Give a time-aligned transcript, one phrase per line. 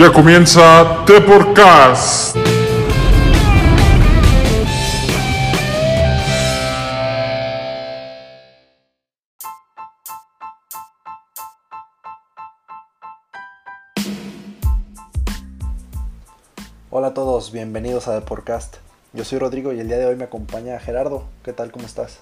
[0.00, 2.34] Ya comienza The Podcast.
[16.88, 18.76] Hola a todos, bienvenidos a The Podcast.
[19.12, 21.24] Yo soy Rodrigo y el día de hoy me acompaña Gerardo.
[21.44, 21.70] ¿Qué tal?
[21.72, 22.20] ¿Cómo estás?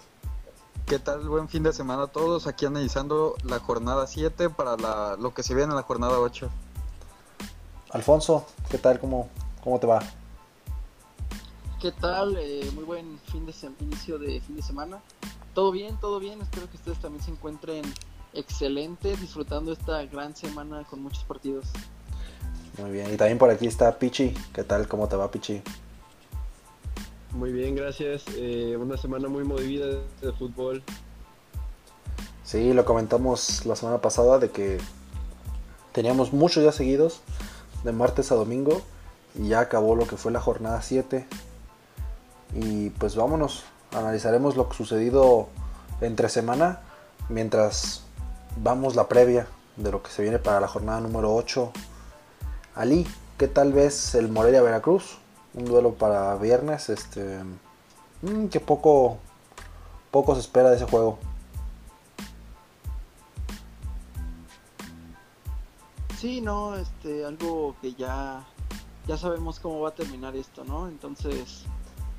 [0.85, 1.21] ¿Qué tal?
[1.29, 2.49] Buen fin de semana a todos.
[2.49, 6.51] Aquí analizando la jornada 7 para la, lo que se viene en la jornada 8.
[7.91, 8.99] Alfonso, ¿qué tal?
[9.01, 9.29] ¿Cómo,
[9.63, 10.01] cómo te va?
[11.81, 12.37] ¿Qué tal?
[12.39, 15.01] Eh, muy buen fin de inicio de fin de semana.
[15.55, 16.41] Todo bien, todo bien.
[16.43, 17.83] Espero que ustedes también se encuentren
[18.35, 21.67] excelentes, disfrutando esta gran semana con muchos partidos.
[22.79, 23.13] Muy bien.
[23.13, 24.35] Y también por aquí está Pichi.
[24.53, 24.87] ¿Qué tal?
[24.87, 25.63] ¿Cómo te va, Pichi?
[27.33, 28.25] Muy bien, gracias.
[28.37, 29.87] Eh, una semana muy movida
[30.21, 30.83] de fútbol.
[32.45, 34.79] Sí, lo comentamos la semana pasada de que
[35.93, 37.21] teníamos muchos días seguidos,
[37.85, 38.83] de martes a domingo,
[39.35, 41.27] y ya acabó lo que fue la jornada 7.
[42.55, 45.49] Y pues vámonos, analizaremos lo sucedido
[46.01, 46.81] entre semana,
[47.29, 48.03] mientras
[48.57, 51.73] vamos la previa de lo que se viene para la jornada número 8.
[52.75, 55.19] Ali, ¿qué tal ves el Morelia Veracruz?
[55.55, 57.41] Un duelo para viernes, este
[58.23, 59.19] mm, que poco
[60.11, 61.19] poco se espera de ese juego.
[66.19, 68.45] Sí, no, este, algo que ya,
[69.07, 70.89] ya sabemos cómo va a terminar esto, ¿no?
[70.89, 71.63] Entonces,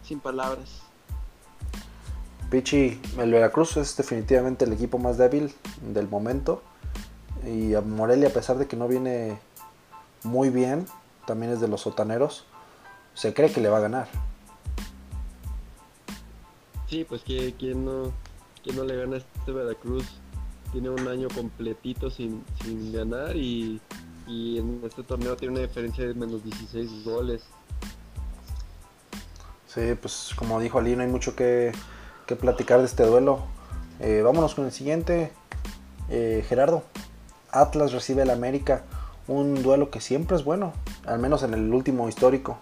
[0.03, 0.83] sin palabras.
[2.49, 6.63] Pichi, el Veracruz es definitivamente el equipo más débil del momento.
[7.45, 9.37] Y a Morelia, a pesar de que no viene
[10.23, 10.85] muy bien,
[11.27, 12.45] también es de los sotaneros,
[13.15, 14.07] se cree que le va a ganar.
[16.87, 18.13] Sí, pues que quién no,
[18.63, 20.05] quién no le gana a este Veracruz.
[20.71, 23.81] Tiene un año completito sin, sin ganar y,
[24.27, 27.43] y en este torneo tiene una diferencia de menos 16 goles.
[29.67, 31.71] Sí, pues como dijo Ali, no hay mucho que,
[32.25, 33.39] que platicar de este duelo.
[33.99, 35.31] Eh, vámonos con el siguiente.
[36.09, 36.83] Eh, Gerardo,
[37.51, 38.83] Atlas recibe al América.
[39.27, 40.73] Un duelo que siempre es bueno,
[41.05, 42.57] al menos en el último histórico.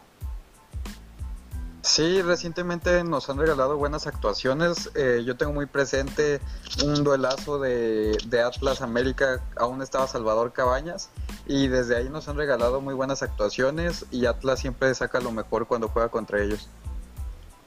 [1.98, 4.92] Sí, recientemente nos han regalado buenas actuaciones.
[4.94, 6.40] Eh, yo tengo muy presente
[6.86, 11.10] un duelazo de, Atlas América, aún estaba Salvador Cabañas,
[11.48, 15.66] y desde ahí nos han regalado muy buenas actuaciones y Atlas siempre saca lo mejor
[15.66, 16.70] cuando juega contra ellos.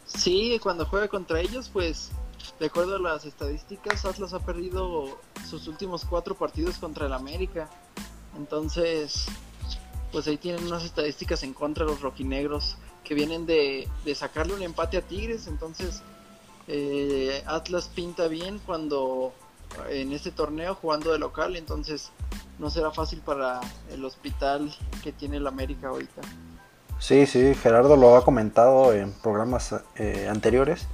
[0.06, 2.12] Sí, cuando juega contra ellos, pues,
[2.60, 5.18] de acuerdo a las estadísticas, Atlas ha perdido
[5.48, 7.68] sus últimos cuatro partidos contra el América.
[8.36, 9.26] Entonces,
[10.12, 12.76] pues ahí tienen unas estadísticas en contra de los rojinegros
[13.10, 15.48] que vienen de, de sacarle un empate a Tigres.
[15.48, 16.00] Entonces,
[16.68, 19.32] eh, Atlas pinta bien cuando
[19.88, 21.56] en este torneo jugando de local.
[21.56, 22.12] Entonces,
[22.60, 23.60] no será fácil para
[23.90, 24.72] el hospital
[25.02, 26.22] que tiene el América ahorita.
[27.00, 30.86] Sí, sí, Gerardo lo ha comentado en programas eh, anteriores,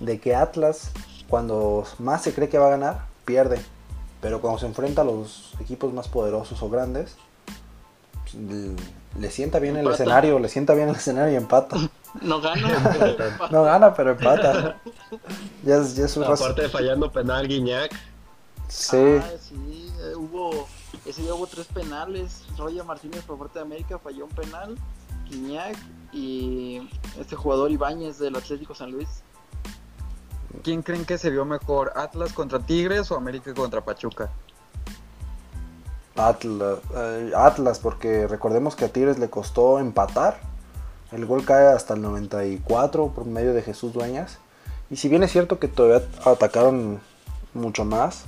[0.00, 0.90] de que Atlas,
[1.28, 3.60] cuando más se cree que va a ganar, pierde.
[4.20, 7.14] Pero cuando se enfrenta a los equipos más poderosos o grandes,
[9.18, 10.02] le, sienta bien el Empata.
[10.02, 11.76] escenario, le sienta bien el escenario y empata.
[12.22, 12.68] No gana.
[13.52, 14.76] No gana, pero empata.
[15.64, 17.92] Ya es, ya es un Aparte de fallando penal Guiñac,
[18.68, 20.66] Sí, Ah, sí, eh, hubo,
[21.06, 22.42] ese día hubo tres penales.
[22.58, 24.76] Roya Martínez por parte de América falló un penal,
[25.28, 25.76] Guiñac
[26.12, 26.88] y
[27.18, 29.08] este jugador Ibáñez del Atlético San Luis.
[30.64, 34.30] ¿Quién creen que se vio mejor, Atlas contra Tigres o América contra Pachuca?
[36.28, 40.40] Atlas, eh, Atlas, porque recordemos que a Tigres le costó empatar.
[41.12, 44.38] El gol cae hasta el 94 por medio de Jesús Dueñas.
[44.90, 47.00] Y si bien es cierto que todavía atacaron
[47.54, 48.24] mucho más,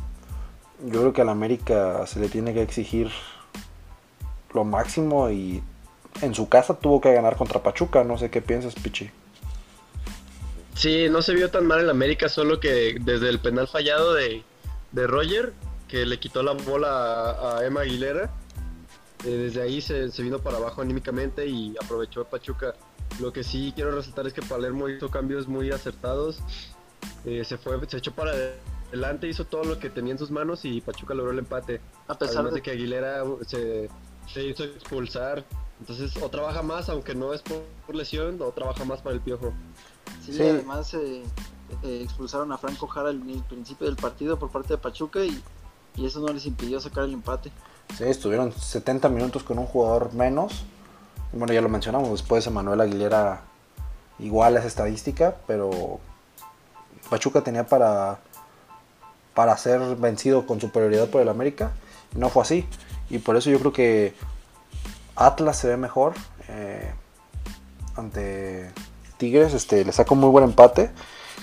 [0.84, 3.10] yo creo que al América se le tiene que exigir
[4.52, 5.62] lo máximo y
[6.20, 8.04] en su casa tuvo que ganar contra Pachuca.
[8.04, 9.10] No sé qué piensas, Pichi.
[10.75, 14.42] Sí, no se vio tan mal el América, solo que desde el penal fallado de,
[14.92, 15.52] de Roger,
[15.92, 16.88] que le quitó la bola
[17.32, 18.30] a, a Emma Aguilera,
[19.26, 22.72] eh, desde ahí se, se vino para abajo anímicamente y aprovechó a Pachuca.
[23.20, 26.38] Lo que sí quiero resaltar es que Palermo hizo cambios muy acertados,
[27.26, 28.32] eh, se fue, se echó para
[28.88, 31.82] adelante, hizo todo lo que tenía en sus manos y Pachuca logró el empate.
[32.08, 33.90] A pesar Además de de que Aguilera uh, se,
[34.32, 35.44] se hizo expulsar.
[35.78, 39.20] Entonces, o trabaja más, aunque no es por, por lesión, o trabaja más para el
[39.20, 39.52] piojo.
[40.25, 40.43] sí, Sí.
[40.43, 41.22] además eh,
[41.82, 45.43] eh, expulsaron a Franco Jara en el principio del partido por parte de Pachuca y,
[45.96, 47.50] y eso no les impidió sacar el empate.
[47.96, 50.64] Sí, estuvieron 70 minutos con un jugador menos.
[51.32, 53.42] Bueno, ya lo mencionamos, después Emanuel Aguilera
[54.18, 56.00] igual esa estadística, pero
[57.10, 58.18] Pachuca tenía para,
[59.34, 61.72] para ser vencido con superioridad por el América.
[62.14, 62.66] Y no fue así.
[63.10, 64.14] Y por eso yo creo que
[65.16, 66.14] Atlas se ve mejor
[66.48, 66.90] eh,
[67.96, 68.70] ante
[69.18, 70.90] Tigres, este, le saca un muy buen empate.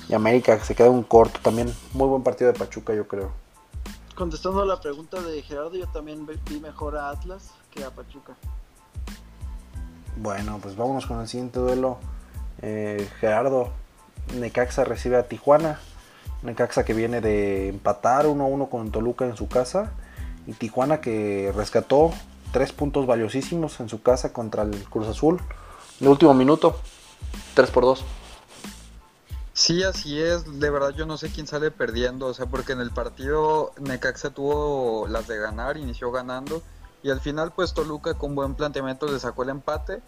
[0.07, 1.73] Y América se queda un corto también.
[1.93, 3.31] Muy buen partido de Pachuca, yo creo.
[4.19, 8.35] Contestando a la pregunta de Gerardo, yo también vi mejor a Atlas que a Pachuca.
[10.17, 11.99] Bueno, pues vámonos con el siguiente duelo.
[12.61, 13.69] Eh, Gerardo,
[14.35, 15.79] Necaxa recibe a Tijuana.
[16.43, 19.93] Necaxa que viene de empatar 1-1 con Toluca en su casa.
[20.47, 22.11] Y Tijuana que rescató
[22.51, 25.39] tres puntos valiosísimos en su casa contra el Cruz Azul.
[26.01, 26.77] De último minuto,
[27.53, 28.03] 3 por 2.
[29.59, 30.61] Sí, así es.
[30.61, 32.27] De verdad yo no sé quién sale perdiendo.
[32.27, 36.61] O sea, porque en el partido Necaxa tuvo las de ganar, inició ganando.
[37.03, 40.01] Y al final pues Toluca con buen planteamiento le sacó el empate.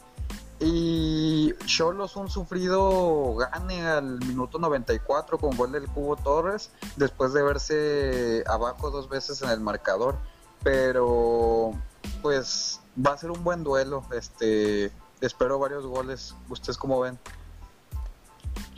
[0.61, 7.43] Y Cholos un sufrido gane al minuto 94 con gol del Cubo Torres después de
[7.43, 10.15] verse abajo dos veces en el marcador.
[10.63, 11.73] Pero
[12.21, 14.05] pues va a ser un buen duelo.
[14.13, 16.35] Este espero varios goles.
[16.47, 17.19] ¿Ustedes cómo ven?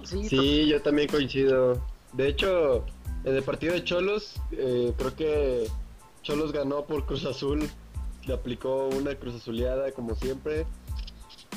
[0.04, 1.82] Sí, yo también coincido.
[2.14, 2.86] De hecho,
[3.24, 5.68] en el partido de Cholos, eh, creo que
[6.22, 7.70] Cholos ganó por Cruz Azul.
[8.26, 10.66] Le aplicó una Cruz Azuleada como siempre.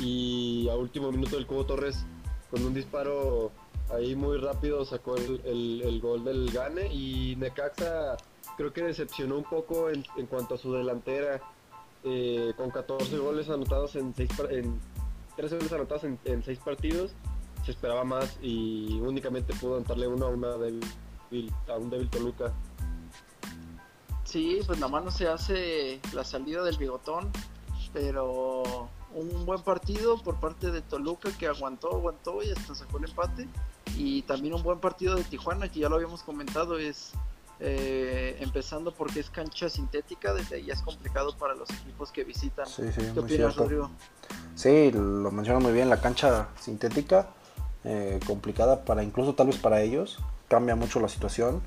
[0.01, 2.05] Y a último minuto el Cubo Torres
[2.51, 3.51] con un disparo
[3.91, 6.93] ahí muy rápido sacó el, gol del Gane.
[6.93, 8.17] Y Necaxa
[8.57, 11.41] creo que decepcionó un poco en, cuanto a su delantera.
[12.05, 14.79] Eh, con 14 goles anotados en 6 en
[15.37, 17.13] 13 goles anotados en, en 6 partidos
[17.67, 22.53] se esperaba más y únicamente pudo darle uno a una débil, a un débil Toluca.
[24.23, 27.29] Sí, pues nada más no se hace la salida del bigotón,
[27.93, 33.05] pero un buen partido por parte de Toluca que aguantó, aguantó y hasta sacó el
[33.07, 33.49] empate.
[33.97, 37.13] Y también un buen partido de Tijuana que ya lo habíamos comentado, es
[37.59, 42.67] eh, empezando porque es cancha sintética, desde ahí es complicado para los equipos que visitan.
[42.67, 43.91] Sí, sí, ¿Qué opinas, Rodrigo?
[44.55, 47.29] Sí, lo menciona muy bien, la cancha sintética
[47.89, 50.19] eh, complicada para incluso tal vez para ellos.
[50.49, 51.63] Cambia mucho la situación.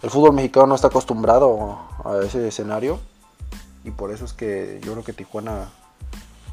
[0.00, 3.00] El fútbol mexicano no está acostumbrado a ese escenario
[3.82, 5.70] y por eso es que yo creo que Tijuana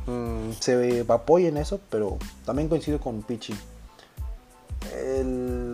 [0.08, 3.54] mm, se apoya en eso, pero también coincido con Pichi.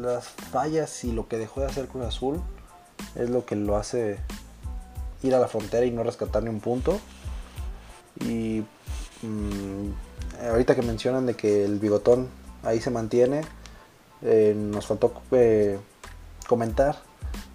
[0.02, 2.42] las fallas y lo que dejó de hacer Cruz Azul
[3.16, 4.20] es lo que lo hace
[5.24, 7.00] ir a la frontera y no rescatar ni un punto.
[8.20, 8.66] Y
[9.22, 12.28] mm, ahorita que mencionan de que el bigotón
[12.68, 13.42] ahí se mantiene.
[14.22, 15.80] Eh, nos faltó eh,
[16.48, 16.98] comentar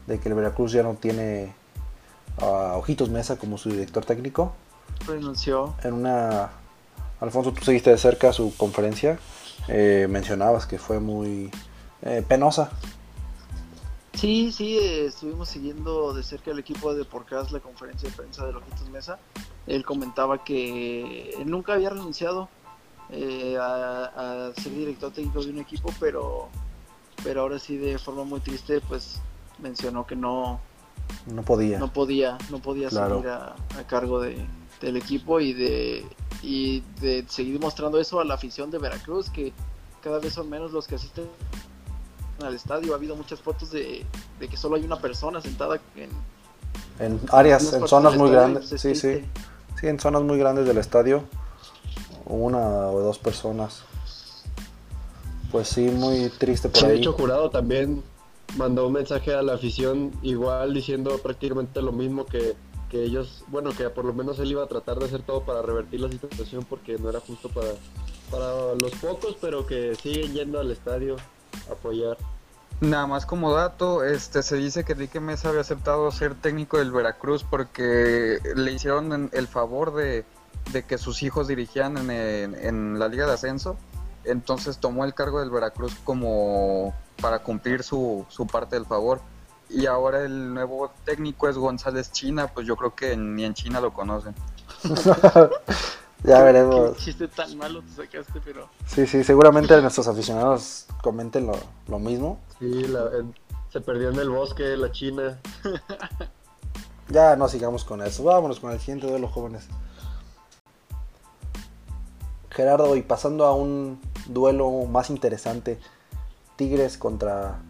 [0.07, 1.55] de que el Veracruz ya no tiene
[2.39, 4.55] a Ojitos Mesa como su director técnico.
[5.07, 5.75] Renunció.
[5.83, 6.51] En una.
[7.21, 9.19] Alfonso, tú seguiste de cerca su conferencia.
[9.69, 11.51] Eh, mencionabas que fue muy
[12.27, 12.73] penosa.
[14.15, 18.55] Sí, sí, estuvimos siguiendo de cerca el equipo de Porcas la conferencia de prensa de
[18.55, 19.19] Ojitos Mesa.
[19.69, 22.49] Él comentaba que él nunca había renunciado
[23.13, 26.49] eh, a, ser director técnico de un equipo, pero,
[27.23, 29.21] pero ahora sí de forma muy triste, pues
[29.59, 30.61] mencionó que no,
[31.27, 33.55] no podía, no podía, no podía seguir a,
[33.87, 34.39] cargo de,
[34.81, 36.07] del equipo y de,
[36.43, 39.53] y de seguir mostrando eso a la afición de Veracruz, que
[40.03, 41.27] cada vez son menos los que asisten
[42.43, 42.95] al estadio.
[42.95, 44.07] Ha habido muchas fotos de,
[44.41, 46.09] que solo hay una persona sentada en,
[46.99, 48.71] en áreas, en zonas muy grandes.
[48.71, 49.23] Sí, sí.
[49.79, 51.25] Sí, en zonas muy grandes del estadio
[52.27, 53.83] una o dos personas.
[55.51, 56.91] Pues sí, muy triste por ahí.
[56.93, 58.03] De hecho, Jurado también
[58.57, 62.55] mandó un mensaje a la afición igual diciendo prácticamente lo mismo que,
[62.91, 65.63] que ellos, bueno, que por lo menos él iba a tratar de hacer todo para
[65.63, 67.69] revertir la situación porque no era justo para,
[68.31, 71.17] para los pocos, pero que siguen yendo al estadio
[71.69, 72.17] a apoyar.
[72.81, 76.91] Nada más como dato, este se dice que Enrique Mesa había aceptado ser técnico del
[76.91, 80.25] Veracruz porque le hicieron el favor de
[80.71, 83.77] de que sus hijos dirigían en, la Liga de Ascenso,
[84.25, 89.21] entonces tomó el cargo del Veracruz como para cumplir su, parte del favor.
[89.69, 93.81] Y ahora el nuevo técnico es González China, pues yo creo que ni en China
[93.81, 94.35] lo conocen.
[96.25, 96.97] ya veremos.
[96.97, 98.69] Qué chiste tan malo te sacaste, pero.
[98.87, 101.51] Sí, sí, seguramente nuestros aficionados comenten
[101.87, 102.39] lo, mismo.
[102.59, 102.85] Sí,
[103.71, 105.41] se perdió en el bosque la China.
[107.09, 108.25] ya no sigamos con eso.
[108.25, 109.69] Vámonos con el siguiente de los jóvenes.
[112.53, 115.79] Gerardo, y pasando a un duelo más interesante,
[116.57, 117.61] Tigres contra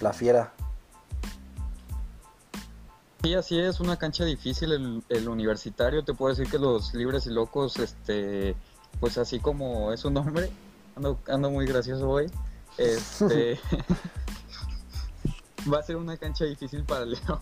[0.00, 0.52] la Fiera.
[3.22, 7.30] Sí, así es, una cancha difícil el, universitario, te puedo decir que los libres y
[7.30, 8.54] locos, este,
[9.00, 10.50] pues así como es un nombre,
[10.94, 12.30] ando, muy gracioso hoy,
[12.76, 13.58] este,
[15.72, 17.40] va a ser una cancha difícil para León.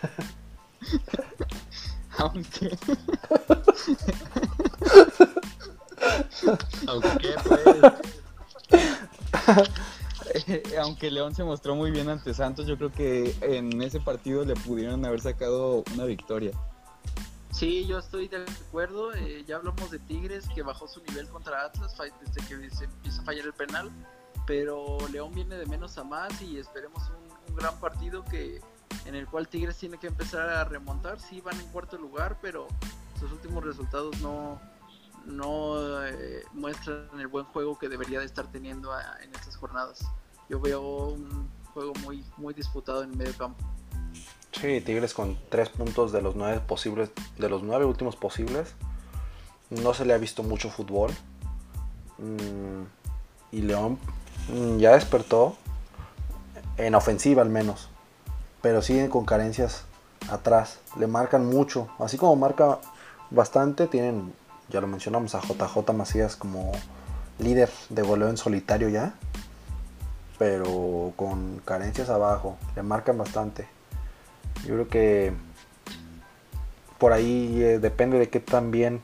[2.18, 2.76] Aunque
[6.86, 7.34] Aunque.
[7.44, 7.76] Pues.
[10.80, 14.54] Aunque León se mostró muy bien ante Santos, yo creo que en ese partido le
[14.54, 16.52] pudieron haber sacado una victoria.
[17.50, 19.12] Sí, yo estoy de acuerdo.
[19.14, 23.22] Eh, ya hablamos de Tigres, que bajó su nivel contra Atlas desde que se empieza
[23.22, 23.90] a fallar el penal.
[24.46, 28.60] Pero León viene de menos a más y esperemos un, gran partido que
[29.04, 31.20] en el cual Tigres tiene que empezar a remontar.
[31.20, 32.68] Sí, van en cuarto lugar, pero
[33.18, 34.60] sus últimos resultados no,
[35.26, 40.04] no eh, muestran el buen juego que debería de estar teniendo a- en estas jornadas.
[40.48, 43.64] Yo veo un juego muy, muy disputado en medio campo.
[44.52, 48.74] Sí, Tigres con tres puntos de los nueve posibles, de los nueve últimos posibles.
[49.70, 51.12] No se le ha visto mucho fútbol.
[52.18, 52.82] Mm,
[53.52, 53.98] y León
[54.52, 55.56] mm, ya despertó
[56.76, 57.88] en ofensiva al menos.
[58.62, 59.84] Pero siguen con carencias
[60.28, 60.80] atrás.
[60.98, 61.88] Le marcan mucho.
[61.98, 62.80] Así como marca
[63.30, 64.34] bastante, tienen,
[64.70, 66.72] ya lo mencionamos, a JJ Macías como
[67.38, 69.14] líder de goleo en solitario ya.
[70.38, 72.56] Pero con carencias abajo.
[72.76, 73.68] Le marcan bastante.
[74.66, 75.32] Yo creo que
[76.98, 79.02] por ahí eh, depende de qué tan bien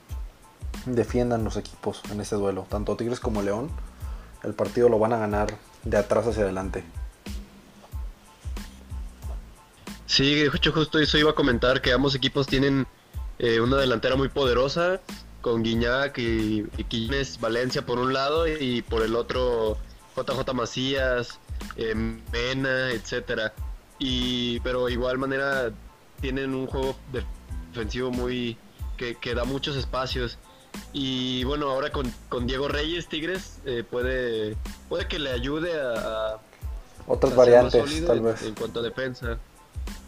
[0.86, 2.66] defiendan los equipos en ese duelo.
[2.68, 3.70] Tanto Tigres como León,
[4.44, 5.48] el partido lo van a ganar
[5.84, 6.84] de atrás hacia adelante.
[10.06, 12.86] Sí, justo eso iba a comentar que ambos equipos tienen
[13.38, 15.00] eh, una delantera muy poderosa
[15.46, 19.78] con Guiñac y, y Valencia por un lado y por el otro
[20.16, 21.38] JJ Macías,
[21.76, 23.52] eh, Mena, etcétera.
[24.00, 25.70] Y pero igual manera
[26.20, 26.96] tienen un juego
[27.72, 28.58] defensivo muy
[28.96, 30.36] que, que da muchos espacios.
[30.92, 34.56] Y bueno, ahora con, con Diego Reyes Tigres eh, puede
[34.88, 36.40] puede que le ayude a, a
[37.06, 38.42] Otras variantes, tal vez.
[38.42, 39.38] En cuanto a defensa.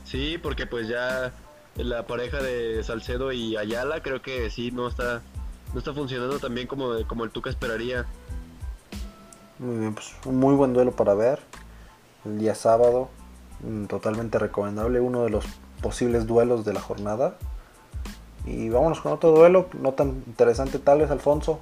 [0.04, 1.32] Sí, porque pues ya
[1.84, 5.22] la pareja de Salcedo y Ayala creo que sí no está
[5.72, 8.06] no está funcionando tan bien como, como el Tuca esperaría.
[9.58, 11.40] Muy bien, pues un muy buen duelo para ver.
[12.24, 13.10] El día sábado,
[13.60, 15.44] mm, totalmente recomendable, uno de los
[15.82, 17.36] posibles duelos de la jornada.
[18.46, 21.60] Y vámonos con otro duelo, no tan interesante tal vez, Alfonso.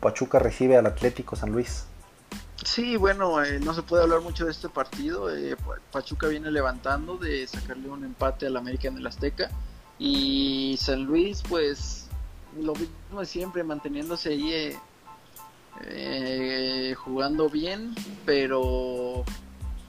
[0.00, 1.86] Pachuca recibe al Atlético San Luis.
[2.64, 5.34] Sí, bueno, eh, no se puede hablar mucho de este partido.
[5.34, 9.50] eh, Pa- Pachuca viene levantando de sacarle un empate al América en el Azteca.
[9.98, 12.06] Y San Luis, pues,
[12.60, 14.78] lo mismo de siempre, manteniéndose ahí eh,
[15.84, 19.24] eh, jugando bien, pero,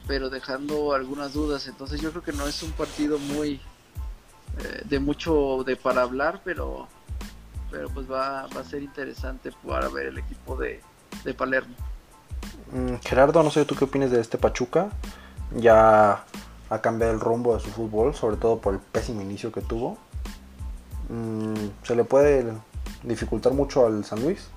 [0.08, 1.68] pero dejando algunas dudas.
[1.68, 3.62] Entonces yo creo que no es un partido muy
[4.60, 6.88] eh, de mucho de para hablar, pero,
[7.70, 10.82] pero pues va, va a ser interesante para ver el equipo de
[11.38, 11.76] Palermo.
[12.72, 14.90] Mm, Gerardo, no sé tú qué opinas de este Pachuca.
[15.56, 16.26] Ya
[16.70, 19.98] ha cambiado el rumbo de su fútbol, sobre todo por el pésimo inicio que tuvo.
[21.10, 22.52] Mm, se le puede
[23.04, 24.48] dificultar mucho al San Luis,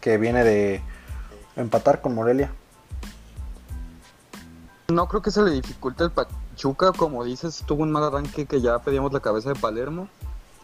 [0.00, 0.82] que viene de
[1.56, 2.52] empatar con Morelia.
[4.88, 8.62] No creo que se le dificulte el Pachuca, como dices, tuvo un mal arranque que
[8.62, 10.08] ya pedíamos la cabeza de Palermo,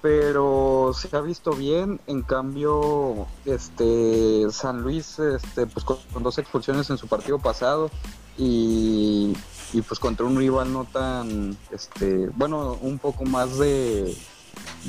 [0.05, 6.37] pero se ha visto bien, en cambio, este San Luis, este, pues con, con dos
[6.37, 7.91] expulsiones en su partido pasado
[8.37, 9.35] y,
[9.73, 14.15] y, pues contra un rival no tan, este, bueno, un poco más de,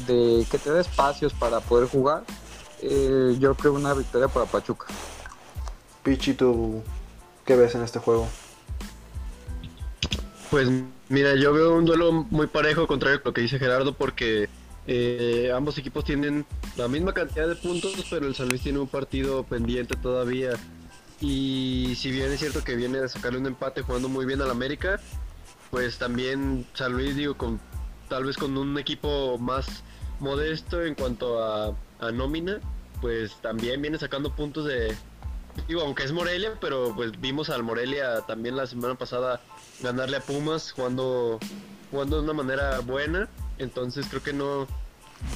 [0.06, 2.26] de que te dé espacios para poder jugar,
[2.82, 4.88] eh, yo creo una victoria para Pachuca.
[6.04, 6.84] Pichi, ¿tú
[7.46, 8.28] qué ves en este juego?
[10.52, 10.68] Pues
[11.08, 14.50] mira, yo veo un duelo muy parejo, contrario a lo que dice Gerardo, porque
[14.88, 16.46] eh, ambos equipos tienen
[16.78, 20.52] la misma cantidad de puntos, pero el San Luis tiene un partido pendiente todavía.
[21.22, 24.52] Y si bien es cierto que viene de sacarle un empate jugando muy bien al
[24.52, 25.00] América,
[25.72, 27.60] pues también San Luis, digo, con
[28.10, 29.84] tal vez con un equipo más
[30.20, 32.60] modesto en cuanto a, a nómina,
[33.02, 34.96] pues también viene sacando puntos de,
[35.68, 39.42] digo, aunque es Morelia, pero pues vimos al Morelia también la semana pasada
[39.82, 41.40] ganarle a Pumas jugando,
[41.92, 43.30] jugando de una manera buena.
[43.58, 44.68] Entonces creo que no,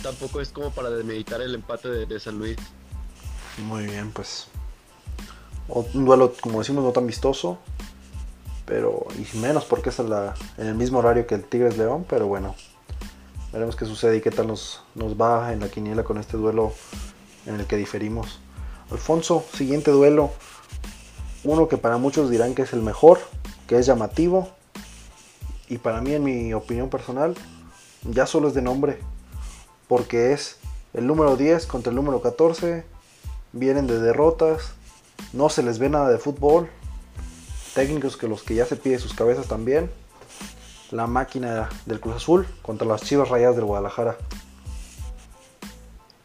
[0.04, 2.58] tampoco es como para demeditar el empate de, San Luis.
[3.66, 4.48] Muy bien, pues.
[5.68, 7.60] Un duelo, como decimos, no tan vistoso.
[8.66, 12.06] Pero, y menos porque es en el mismo horario que el Tigres León.
[12.08, 12.56] Pero bueno,
[13.52, 16.74] veremos qué sucede y qué tal nos, nos va en la quiniela con este duelo
[17.46, 18.40] en el que diferimos.
[18.92, 20.32] Alfonso, siguiente duelo.
[21.44, 23.20] Uno que para muchos dirán que es el mejor,
[23.68, 24.50] que es llamativo.
[25.68, 27.36] Y para mí, en mi opinión personal,
[28.04, 29.00] ya solo es de nombre.
[29.88, 30.58] Porque es
[30.94, 32.86] el número 10 contra el número 14
[33.52, 34.74] vienen de derrotas,
[35.34, 36.70] no se les ve nada de fútbol,
[37.74, 39.92] técnicos que los que ya se pide sus cabezas también,
[40.92, 44.18] la máquina del Cruz Azul contra las Chivas Rayadas del Guadalajara.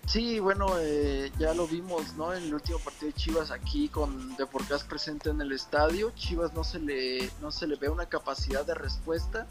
[0.06, 2.32] Sí, bueno, eh, ya lo vimos, ¿no?
[2.34, 6.62] En el último partido de Chivas aquí con Deporcas presente en el estadio, Chivas no
[6.62, 9.46] se le no se le ve una capacidad de respuesta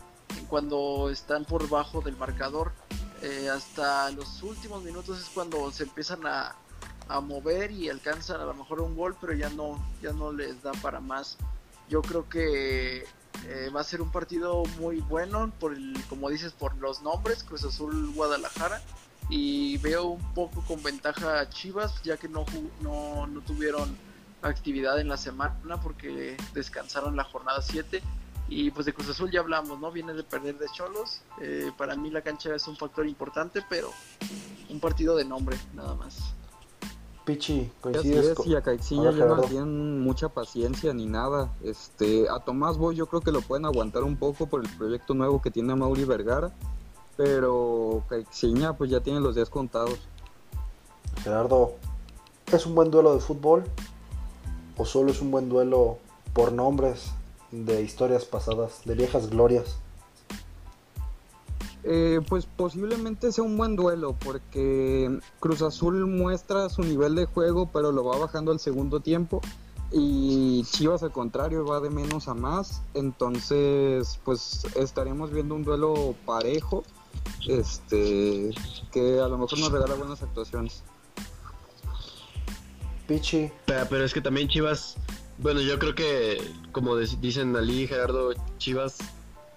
[0.50, 2.72] cuando están por bajo del marcador.
[3.22, 6.56] Eh, hasta los últimos minutos es cuando se empiezan a,
[7.08, 10.62] a mover y alcanzan a lo mejor un gol, pero ya no ya no les
[10.62, 11.38] da para más.
[11.90, 13.06] Yo creo que
[13.46, 17.44] eh, va a ser un partido muy bueno, por el, como dices, por los nombres,
[17.44, 18.82] Cruz Azul Guadalajara.
[19.30, 22.46] Y veo un poco con ventaja a Chivas, ya que no,
[22.82, 23.98] no, no tuvieron
[24.42, 28.02] actividad en la semana porque descansaron la jornada 7.
[28.50, 29.92] Y pues de Cruz Azul ya hablamos, ¿no?
[29.92, 31.22] Viene de perder de Cholos.
[31.42, 33.90] Eh, para mí la cancha es un factor importante, pero
[34.70, 36.36] un partido de nombre, nada más.
[37.26, 41.54] Pichi, coincides es, y a Caixinha ya no tienen mucha paciencia ni nada.
[41.64, 45.14] Este, a Tomás Boy yo creo que lo pueden aguantar un poco por el proyecto
[45.14, 46.52] nuevo que tiene Mauri Vergara,
[47.16, 49.98] pero Caixinha pues ya tiene los días contados.
[51.24, 51.76] Gerardo,
[52.52, 53.64] ¿es un buen duelo de fútbol
[54.76, 56.00] o solo es un buen duelo
[56.34, 57.14] por nombres
[57.53, 59.77] de historias pasadas, de viejas glorias?
[61.83, 67.69] Eh, pues posiblemente sea un buen duelo porque Cruz Azul muestra su nivel de juego
[67.74, 69.41] pero lo va bajando al segundo tiempo
[69.91, 72.81] y Chivas al contrario va de menos a más.
[72.93, 76.83] Entonces pues estaremos viendo un duelo parejo
[77.48, 78.51] este
[78.91, 80.83] que a lo mejor nos regala buenas actuaciones.
[83.07, 83.51] Pichi.
[83.65, 84.95] Pero, es que también Chivas
[85.38, 88.98] bueno yo creo que como dicen Ali Gerardo Chivas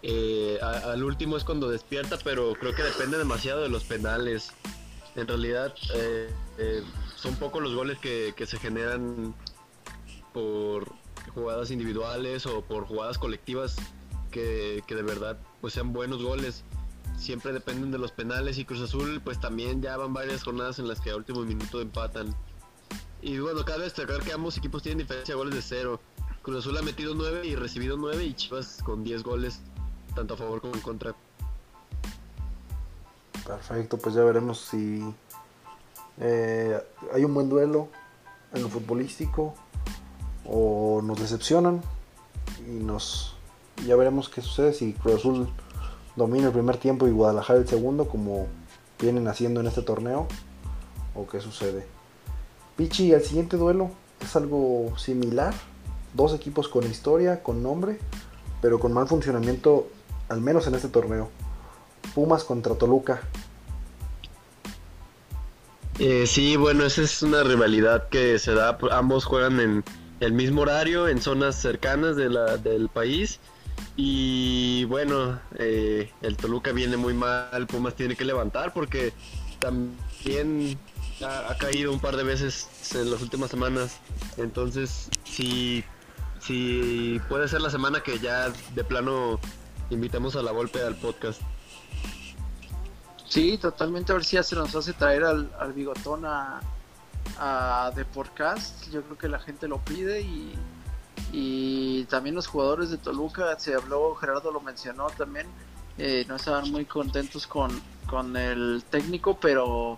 [0.08, 4.52] eh, al último es cuando despierta, pero creo que depende demasiado de los penales.
[5.16, 6.82] En realidad eh, eh,
[7.16, 9.34] son pocos los goles que, se generan
[10.32, 10.92] por
[11.34, 13.76] jugadas individuales o por jugadas colectivas
[14.30, 16.62] que, de verdad pues sean buenos goles.
[17.18, 20.86] Siempre dependen de los penales y Cruz Azul pues también ya van varias jornadas en
[20.86, 22.32] las que a último minuto empatan.
[23.26, 25.98] Y bueno, cabe destacar que ambos equipos tienen diferencia de goles de cero.
[26.42, 29.58] Cruz Azul ha metido 9 y recibido 9 y Chivas con 10 goles
[30.14, 31.12] tanto a favor como en contra.
[33.44, 35.02] Perfecto, pues ya veremos si
[36.20, 36.80] eh,
[37.12, 37.88] hay un buen duelo
[38.54, 39.54] en lo futbolístico
[40.44, 41.82] o nos decepcionan
[42.64, 43.34] y nos
[43.84, 45.48] ya veremos qué sucede si Cruz Azul
[46.14, 48.46] domina el primer tiempo y Guadalajara el segundo como
[49.00, 50.28] vienen haciendo en este torneo
[51.16, 51.95] o qué sucede.
[52.76, 55.54] Pichi, el siguiente duelo es algo similar,
[56.14, 57.98] dos equipos con historia, con nombre,
[58.60, 59.88] pero con mal funcionamiento
[60.28, 61.30] al menos en este torneo.
[62.14, 63.22] Pumas contra Toluca.
[65.98, 69.84] Eh, sí, bueno, esa es una rivalidad que se da, ambos juegan en
[70.20, 73.40] el mismo horario, en zonas cercanas de la, del país.
[73.96, 79.14] Y bueno, eh, el Toluca viene muy mal, Pumas tiene que levantar porque
[79.58, 80.78] también
[81.24, 83.98] ha, caído un par de veces en las últimas semanas.
[84.36, 85.84] Entonces, si,
[86.40, 89.40] si puede ser la semana que ya de plano
[89.90, 91.40] invitamos a la golpe al podcast.
[93.28, 94.12] Sí, totalmente.
[94.12, 96.60] A ver si ya se nos hace traer al, bigotón a,
[97.38, 98.90] a The Podcast.
[98.90, 100.54] Yo creo que la gente lo pide y,
[101.32, 105.46] y también los jugadores de Toluca, se habló, Gerardo lo mencionó también,
[105.98, 107.70] eh, no estaban muy contentos con,
[108.06, 109.96] con el técnico, pero,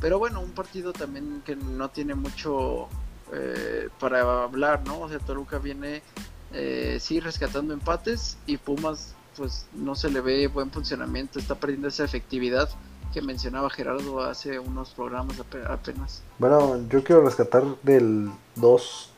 [0.00, 2.88] pero bueno, un partido también que no tiene mucho
[3.32, 5.00] eh, para hablar, ¿no?
[5.00, 6.02] O sea, Toluca viene
[6.52, 11.88] eh, sí rescatando empates y Pumas pues no se le ve buen funcionamiento, está perdiendo
[11.88, 12.68] esa efectividad
[13.12, 15.36] que mencionaba Gerardo hace unos programas
[15.68, 16.22] apenas.
[16.38, 19.10] Bueno, yo quiero rescatar del 2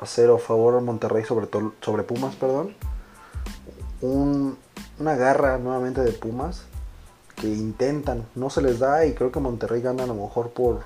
[0.00, 1.48] a 0 a favor a Monterrey sobre,
[1.80, 2.74] sobre Pumas, perdón.
[4.00, 6.66] una garra nuevamente de Pumas
[7.36, 10.80] que intentan, no se les da y creo que Monterrey gana a lo mejor por,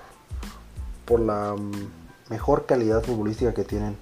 [1.05, 3.97] por la mm, mejor calidad futbolística que tienen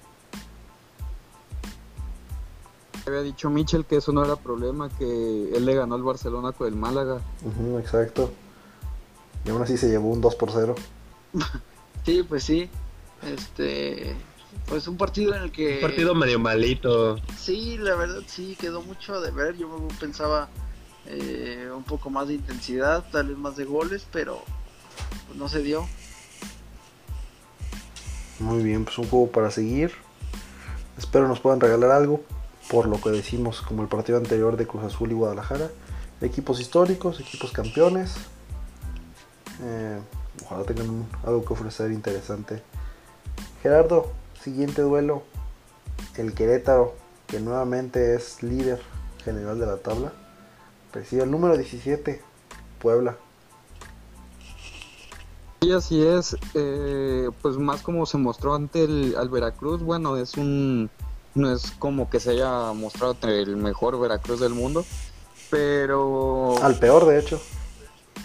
[3.07, 6.67] había dicho Michel que eso no era problema, que él le ganó al Barcelona con
[6.67, 7.21] el Málaga.
[7.79, 8.31] exacto.
[9.45, 10.75] Y aún así se llevó un 2 por 0.
[12.05, 12.69] sí, pues sí.
[13.23, 14.15] Este,
[14.67, 15.75] pues un partido en el que...
[15.75, 17.17] Un partido medio malito.
[17.37, 19.57] Sí, la verdad sí, quedó mucho de ver.
[19.57, 20.49] Yo pensaba
[21.09, 24.41] eh, un poco más de intensidad, tal vez más de goles, pero
[25.27, 25.85] pues, no se dio.
[28.39, 29.93] Muy bien, pues un juego para seguir.
[30.97, 32.21] Espero nos puedan regalar algo
[32.69, 35.69] por lo que decimos como el partido anterior de Cruz Azul y Guadalajara.
[36.21, 38.15] Equipos históricos, equipos campeones.
[39.63, 39.99] Eh,
[40.45, 42.61] ojalá tengan algo que ofrecer interesante.
[43.63, 44.11] Gerardo,
[44.43, 45.23] siguiente duelo.
[46.15, 46.95] El Querétaro,
[47.27, 48.81] que nuevamente es líder
[49.23, 50.11] general de la tabla.
[50.97, 52.19] Recibe el número 17,
[52.79, 53.15] Puebla.
[55.61, 56.35] Sí, así es.
[56.55, 60.89] Eh, pues más como se mostró ante el al Veracruz, bueno, es un
[61.35, 64.83] no es como que se haya mostrado el mejor Veracruz del mundo,
[65.51, 67.39] pero Al peor, de hecho.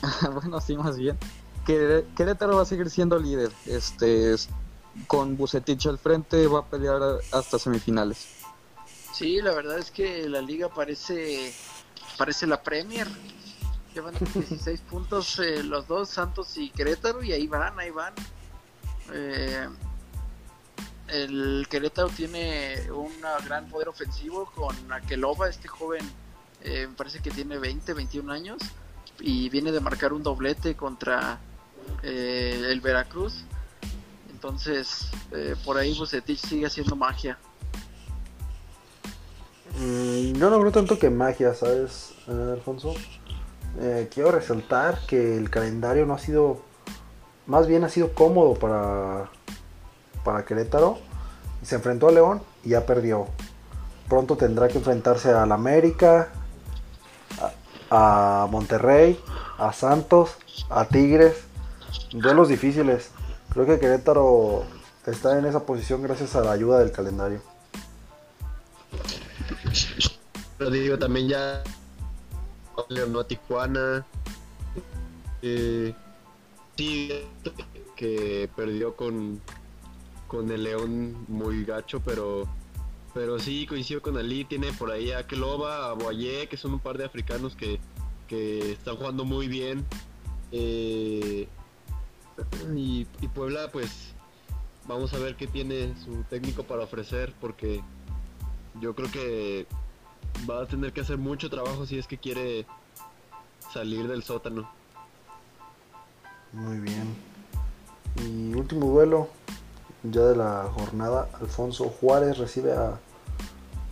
[0.32, 1.18] bueno, sí, más bien.
[1.66, 3.52] Que Querétaro va a seguir siendo líder.
[3.66, 4.48] Este, es-
[5.06, 8.28] con Bucetich al frente va a pelear hasta semifinales.
[9.12, 11.52] Sí, la verdad es que la liga parece
[12.16, 13.06] parece la Premier.
[13.94, 18.14] Llevan 16 puntos eh, los dos, Santos y Querétaro, y ahí van, ahí van.
[19.12, 19.68] Eh,
[21.08, 23.12] el Querétaro tiene un
[23.44, 26.10] gran poder ofensivo con Akeloba, este joven,
[26.62, 28.62] eh, me parece que tiene 20, 21 años,
[29.20, 31.38] y viene de marcar un doblete contra
[32.02, 33.44] eh, el Veracruz.
[34.30, 37.38] Entonces, eh, por ahí Bucetich sigue haciendo magia.
[39.78, 42.94] Mm, yo no creo tanto que magia, ¿sabes, Alfonso?
[43.80, 46.60] Eh, quiero resaltar que el calendario no ha sido,
[47.46, 49.30] más bien ha sido cómodo para,
[50.24, 50.98] para Querétaro.
[51.62, 53.28] Se enfrentó a León y ya perdió.
[54.08, 56.28] Pronto tendrá que enfrentarse al América,
[57.90, 59.18] a, a Monterrey,
[59.58, 60.36] a Santos,
[60.68, 61.44] a Tigres.
[62.12, 63.10] Duelos difíciles.
[63.52, 64.64] Creo que Querétaro
[65.06, 67.40] está en esa posición gracias a la ayuda del calendario.
[70.58, 71.62] Pero digo, también ya
[72.88, 74.06] León a Tijuana.
[75.42, 75.94] Eh,
[76.76, 77.10] sí,
[77.96, 79.40] que perdió con,
[80.28, 82.48] con el León muy gacho, pero
[83.14, 84.44] pero sí coincido con Ali.
[84.44, 87.78] Tiene por ahí a Keloba, a Boye, que son un par de africanos que,
[88.26, 89.84] que están jugando muy bien.
[90.50, 91.48] Eh,
[92.74, 93.04] y
[93.34, 94.14] Puebla, pues
[94.86, 97.82] vamos a ver qué tiene su técnico para ofrecer, porque
[98.80, 99.66] yo creo que
[100.48, 102.66] va a tener que hacer mucho trabajo si es que quiere
[103.72, 104.68] salir del sótano.
[106.52, 107.16] Muy bien.
[108.16, 109.28] Y último duelo
[110.02, 111.28] ya de la jornada.
[111.40, 112.98] Alfonso Juárez recibe a,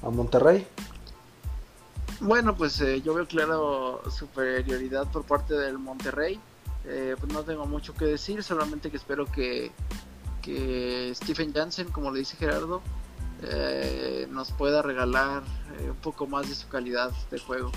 [0.02, 0.66] a Monterrey.
[2.20, 6.38] Bueno, pues eh, yo veo claro superioridad por parte del Monterrey.
[6.84, 9.72] Eh, pues no tengo mucho que decir, solamente que espero que,
[10.42, 12.82] que Stephen Jansen, como le dice Gerardo,
[13.42, 15.42] eh, nos pueda regalar
[15.78, 17.72] eh, un poco más de su calidad de juego.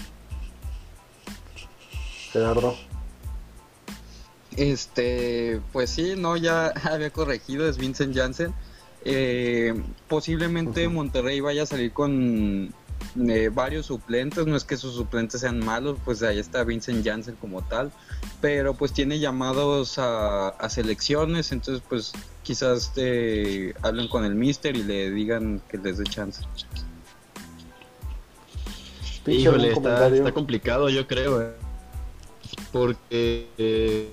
[2.31, 2.75] Gerardo.
[4.57, 8.53] Este, pues sí, no, ya había corregido, es Vincent Janssen.
[9.05, 9.73] Eh,
[10.07, 10.87] posiblemente.
[10.87, 12.73] Monterrey vaya a salir con
[13.27, 17.35] eh, varios suplentes, no es que sus suplentes sean malos, pues ahí está Vincent Janssen
[17.35, 17.91] como tal,
[18.41, 22.13] pero pues tiene llamados a, a selecciones, entonces pues
[22.43, 26.43] quizás eh, hablen con el mister y le digan que les dé chance.
[29.25, 31.41] Híjole, ¿algún está, está complicado, yo creo.
[31.41, 31.53] eh.
[32.71, 34.09] Porque eh,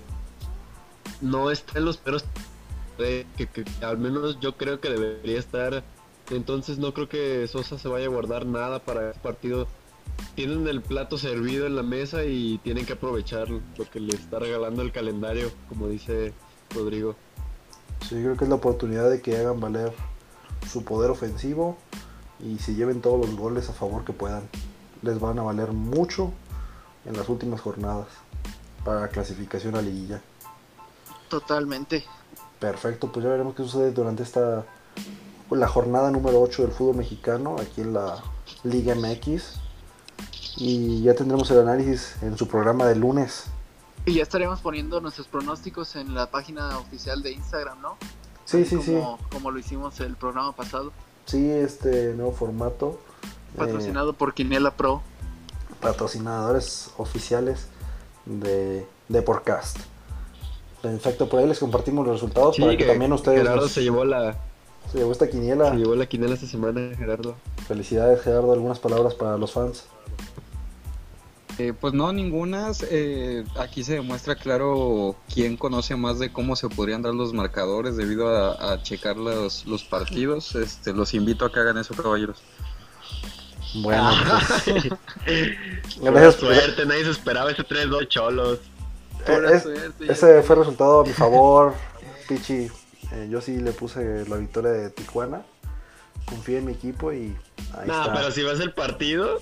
[1.21, 2.25] no está en los peros
[2.99, 5.83] eh, que, que al menos yo creo que debería estar.
[6.31, 9.67] Entonces no creo que Sosa se vaya a guardar nada para este partido.
[10.37, 14.39] Tienen el plato servido en la mesa y tienen que aprovechar lo que le está
[14.39, 16.33] regalando el calendario, como dice
[16.75, 17.17] Rodrigo.
[18.09, 19.93] Sí, creo que es la oportunidad de que hagan valer
[20.69, 21.77] su poder ofensivo
[22.39, 24.43] y se lleven todos los goles a favor que puedan.
[25.03, 26.33] Les van a valer mucho
[27.05, 28.07] en las últimas jornadas
[28.85, 30.21] para la clasificación a liguilla.
[31.29, 32.05] Totalmente.
[32.59, 34.65] Perfecto, pues ya veremos qué sucede durante esta
[35.51, 38.23] la jornada número 8 del fútbol mexicano aquí en la
[38.63, 39.55] Liga MX.
[40.57, 43.47] Y ya tendremos el análisis en su programa de lunes.
[44.07, 47.97] Y ya estaremos poniendo nuestros pronósticos en la página oficial de Instagram, ¿no?
[48.45, 48.93] Sí, sí, sí.
[48.95, 50.93] como, como lo hicimos el programa pasado,
[51.27, 52.99] Sí, este nuevo formato.
[53.23, 55.03] eh, patrocinado por Quiniela Pro.
[55.81, 57.67] patrocinadores oficiales
[58.27, 59.79] de, de Podcast.
[60.83, 64.05] Perfecto, por ahí les compartimos los resultados para que, también ustedes Gerardo nos- se llevó
[64.05, 64.35] la
[64.91, 65.71] se llevó esta quiniela.
[65.71, 67.37] se llevó la quinela esta semana, Gerardo.
[67.69, 69.85] Felicidades Gerardo, algunas palabras para los fans.
[71.63, 72.83] Eh, pues no, ningunas.
[72.91, 77.97] eh, aquí se demuestra claro quién conoce más de cómo se podrían dar los marcadores
[77.97, 80.55] debido a, a checar los, los partidos.
[80.55, 82.39] Este, los invito a que hagan eso, caballeros.
[83.83, 84.11] Bueno,
[84.65, 84.89] pues,
[85.99, 86.35] Pura gracias.
[86.37, 88.59] suerte, nadie se esperaba ese 3-2 cholos.
[89.27, 91.75] Eh, es- suerte, ya ese fue el resultado a mi favor,
[92.29, 92.69] Pichi.
[93.13, 95.43] Eh, yo sí le puse la victoria de Tijuana.
[96.25, 97.37] Confié en mi equipo y
[97.75, 98.15] ahí No, está.
[98.15, 99.41] pero si ves el partido,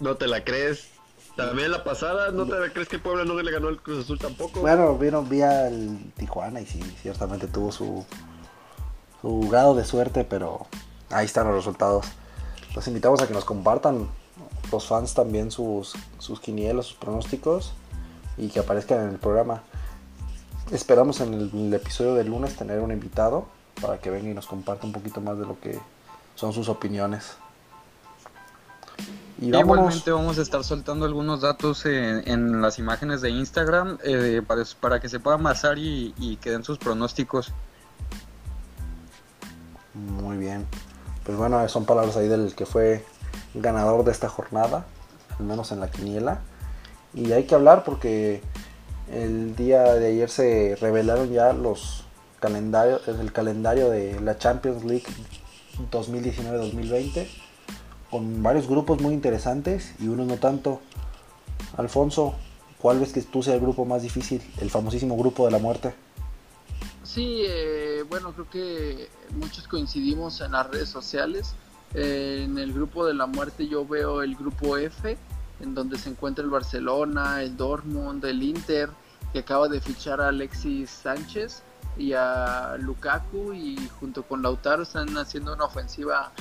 [0.00, 0.88] no te la crees.
[1.36, 4.60] También la pasada, ¿no te crees que Puebla no le ganó el Cruz Azul tampoco?
[4.60, 8.04] Bueno, vieron, vi al Tijuana y sí, ciertamente tuvo su,
[9.22, 10.66] su grado de suerte, pero
[11.10, 12.06] ahí están los resultados.
[12.74, 14.08] Los invitamos a que nos compartan
[14.70, 17.72] los fans también sus, sus quinielas, sus pronósticos
[18.36, 19.62] y que aparezcan en el programa.
[20.70, 23.46] esperamos en el, el episodio del lunes tener un invitado
[23.80, 25.78] para que venga y nos comparta un poquito más de lo que
[26.34, 27.36] son sus opiniones.
[29.40, 29.56] Y.
[29.56, 34.62] Igualmente vamos a estar soltando algunos datos en, en las imágenes de Instagram eh, para,
[34.80, 37.52] para que se puedan basar y, y que den sus pronósticos.
[39.94, 40.66] Muy bien.
[41.24, 43.04] Pues bueno, son palabras ahí del que fue
[43.54, 44.86] ganador de esta jornada,
[45.38, 46.40] al menos en la quiniela.
[47.14, 48.42] Y hay que hablar porque
[49.12, 52.04] el día de ayer se revelaron ya los
[52.40, 55.06] calendarios, el calendario de la Champions League
[55.90, 57.26] 2019-2020
[58.10, 60.80] con varios grupos muy interesantes y unos no tanto.
[61.76, 62.34] Alfonso,
[62.78, 64.42] ¿cuál ves que tú sea el grupo más difícil?
[64.60, 65.94] El famosísimo grupo de la muerte.
[67.04, 71.54] Sí, eh, bueno, creo que muchos coincidimos en las redes sociales.
[71.94, 75.16] Eh, en el grupo de la muerte yo veo el grupo F,
[75.60, 78.90] en donde se encuentra el Barcelona, el Dortmund, el Inter,
[79.32, 81.62] que acaba de fichar a Alexis Sánchez
[81.96, 86.32] y a Lukaku y junto con Lautaro están haciendo una ofensiva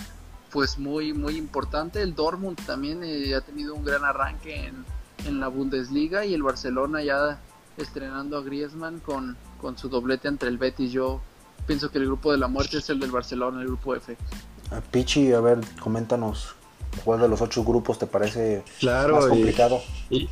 [0.51, 2.01] pues muy muy importante.
[2.01, 4.85] El Dortmund también eh, ha tenido un gran arranque en,
[5.25, 7.39] en la Bundesliga y el Barcelona ya
[7.77, 10.91] estrenando a Griezmann con, con su doblete entre el Betis.
[10.91, 11.21] Yo
[11.67, 14.17] pienso que el grupo de la muerte es el del Barcelona, el grupo F.
[14.71, 16.55] Ah, Pichi, a ver, coméntanos
[17.05, 19.81] cuál de los ocho grupos te parece Claro, más y- complicado.
[20.09, 20.29] Y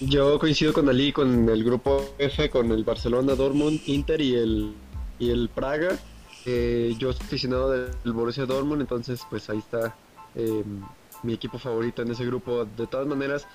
[0.00, 4.74] yo coincido con Ali con el grupo F, con el Barcelona, Dortmund, Inter y el,
[5.18, 5.98] y el Praga.
[6.46, 9.94] Eh, yo soy aficionado del Borussia Dortmund, entonces pues ahí está
[10.34, 10.64] eh,
[11.22, 12.64] mi equipo favorito en ese grupo.
[12.64, 13.46] De todas maneras,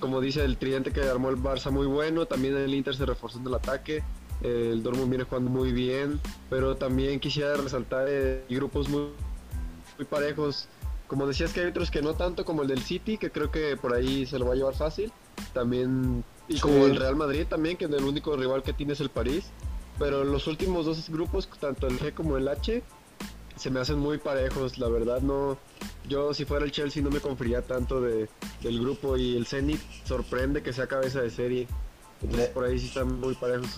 [0.00, 3.38] como dice el tridente que armó el Barça muy bueno, también el Inter se reforzó
[3.38, 4.02] en el ataque.
[4.42, 9.08] eh, el Dortmund viene jugando muy bien, pero también quisiera resaltar eh, grupos muy,
[9.98, 10.66] muy parejos.
[11.06, 13.76] Como decías que hay otros que no tanto como el del City, que creo que
[13.76, 15.12] por ahí se lo va a llevar fácil.
[15.52, 16.60] También, y Sí.
[16.60, 19.44] como el Real Madrid también, que el único rival que tiene es el París.
[19.98, 22.82] Pero los últimos dos grupos, tanto el G como el H,
[23.56, 24.78] se me hacen muy parejos.
[24.78, 25.58] La verdad, no.
[26.08, 28.28] Yo, si fuera el Chelsea, no me confiaría tanto de,
[28.62, 29.16] del grupo.
[29.16, 31.68] Y el Zenit sorprende que sea cabeza de serie.
[32.22, 33.68] Entonces, Le- por ahí sí están muy parejos.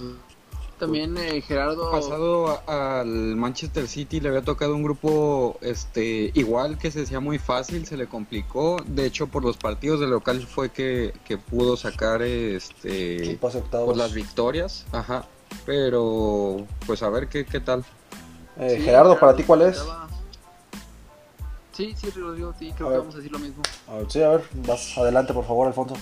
[0.78, 1.90] También eh, Gerardo...
[1.92, 7.20] pasado a- al Manchester City le había tocado un grupo este igual que se decía
[7.20, 8.82] muy fácil, se le complicó.
[8.86, 13.38] De hecho, por los partidos de local fue que, que pudo sacar este
[13.86, 14.84] pues, las victorias.
[14.92, 15.28] Ajá.
[15.66, 17.84] Pero pues a ver qué, qué tal.
[18.56, 19.78] Eh, Sí, Gerardo, ¿para ti cuál es?
[19.78, 20.08] comentaba-
[21.72, 23.00] Sí, sí, Rodrigo, sí, A creo que ver.
[23.00, 23.62] vamos a decir lo mismo.
[23.88, 25.96] A ver, sí, a ver, vas adelante por favor, Alfonso.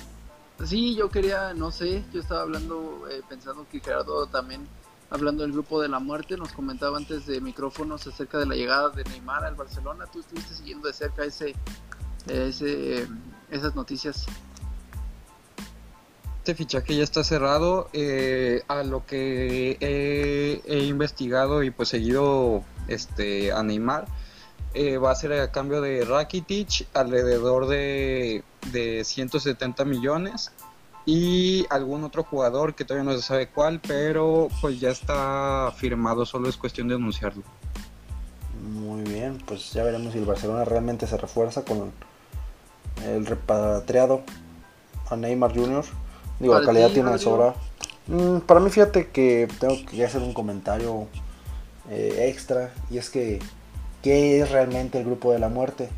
[0.65, 4.69] Sí, yo quería, no sé, yo estaba hablando, eh, pensando que Gerardo también,
[5.09, 8.91] hablando del grupo de la muerte, nos comentaba antes de micrófonos acerca de la llegada
[8.91, 10.05] de Neymar al Barcelona.
[10.13, 11.55] Tú estuviste siguiendo de cerca ese,
[12.29, 13.09] ese,
[13.51, 14.27] esas noticias.
[16.43, 17.89] Este fichaje ya está cerrado.
[17.93, 24.07] eh, a lo que he, investigado y pues seguido este, a Neymar,
[24.75, 30.51] eh, va a ser a cambio de Rakitic alrededor de, de 170 millones
[31.07, 36.27] y algún otro jugador que todavía no se sabe cuál, pero pues ya está firmado,
[36.27, 37.45] solo es cuestión de anunciarlo.
[38.69, 41.93] Muy bien, pues ya veremos si el Barcelona realmente se refuerza con
[43.07, 44.23] el repatriado
[45.09, 45.85] a Neymar Jr.
[46.39, 47.55] Digo, la Para calidad ti, tiene de sobra.
[48.07, 51.07] Mm, para mí, fíjate que tengo que hacer un comentario
[51.91, 53.39] eh, extra y es que,
[54.03, 55.89] ¿qué es realmente el grupo de la muerte?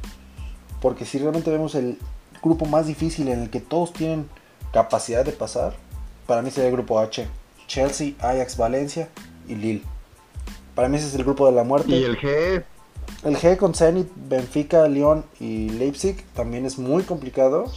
[0.81, 1.99] Porque si realmente vemos el
[2.43, 4.29] grupo más difícil en el que todos tienen
[4.73, 5.75] capacidad de pasar,
[6.27, 7.27] para mí sería el grupo H.
[7.67, 9.09] Chelsea, Ajax, Valencia
[9.49, 9.83] y Lille.
[10.75, 11.91] Para mí ese es el grupo de la muerte.
[11.91, 12.65] Y el G,
[13.25, 17.71] El G con Zenit, Benfica, Lyon y Leipzig también es muy complicado.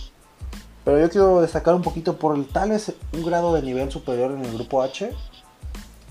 [0.88, 4.32] Pero yo quiero destacar un poquito por el tal es un grado de nivel superior
[4.32, 5.12] en el grupo H.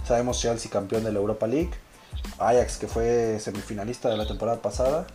[0.04, 1.70] Sabemos Chelsea campeón de la Europa League,
[2.38, 5.06] Ajax que fue semifinalista de la temporada pasada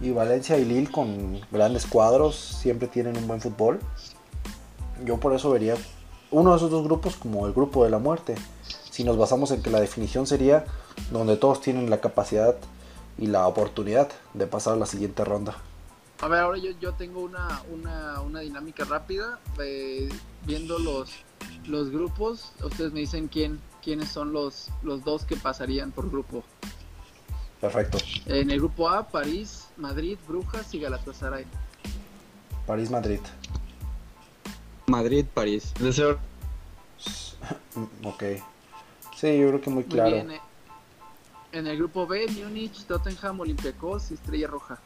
[0.00, 3.78] y Valencia y Lille con grandes cuadros siempre tienen un buen fútbol.
[5.04, 5.76] Yo por eso vería
[6.32, 8.34] uno de esos dos grupos como el grupo de la muerte.
[8.90, 10.64] Si nos basamos en que la definición sería
[11.12, 12.56] donde todos tienen la capacidad
[13.16, 15.54] y la oportunidad de pasar a la siguiente ronda.
[16.20, 19.38] A ver, ahora yo, yo tengo una, una, una dinámica rápida.
[19.58, 20.08] eh,
[20.46, 21.10] viendo los,
[21.66, 26.44] los grupos, ustedes me dicen quién, quiénes son los, los dos que pasarían por grupo.
[27.60, 27.98] Perfecto.
[28.26, 31.46] En el grupo A, París, Madrid, Brujas y Galatasaray.
[32.66, 33.20] París, Madrid.
[34.86, 35.72] Madrid, París.
[35.80, 36.18] orden,
[37.74, 38.22] Mm, Ok.
[39.16, 40.10] Sí, yo creo que muy Muy claro.
[40.10, 40.30] bien.
[40.32, 40.40] eh.
[41.52, 44.78] En el grupo B, Múnich, Tottenham, Olympiacos y Estrella Roja.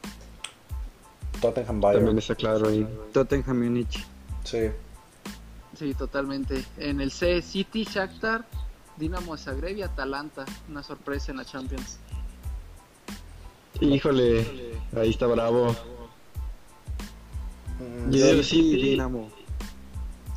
[1.41, 2.05] Tottenham Bayern.
[2.05, 2.87] también está claro ahí.
[3.13, 4.05] Tottenham Munich.
[4.43, 4.69] Sí.
[5.77, 6.63] Sí, totalmente.
[6.77, 8.45] En el C, City, Shakhtar,
[8.97, 10.45] Dinamo Zagreb y Atalanta.
[10.69, 11.97] Una sorpresa en la Champions.
[13.79, 14.45] Híjole,
[14.97, 15.75] ahí está bravo.
[17.79, 18.81] Mm, Yo digo Sí, City.
[18.91, 19.31] Dinamo.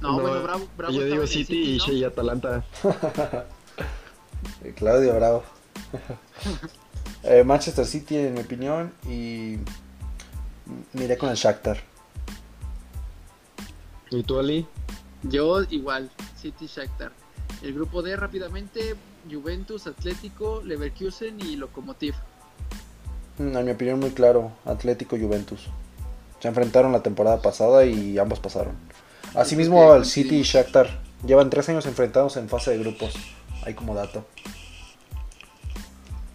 [0.00, 1.92] No, bueno, Bravo, Bravo Yo digo City y, ¿no?
[1.92, 2.64] y Atalanta.
[4.76, 5.42] Claudio Bravo.
[7.24, 9.56] Eh, Manchester City, en mi opinión, y
[10.92, 11.78] me iré con el Shakhtar.
[14.10, 14.66] ¿Y tú, Ali?
[15.22, 17.12] Yo igual, City, Shakhtar.
[17.62, 18.96] El grupo D rápidamente,
[19.30, 22.14] Juventus, Atlético, Leverkusen y Lokomotiv.
[23.38, 25.68] Mm, En mi opinión, muy claro, Atlético y Juventus.
[26.40, 28.74] Se enfrentaron la temporada pasada y ambos pasaron.
[29.34, 33.14] Asimismo, el City y Shakhtar llevan tres años enfrentados en fase de grupos.
[33.64, 34.26] Ahí como dato.